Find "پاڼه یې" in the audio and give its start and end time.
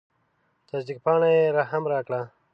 1.05-1.45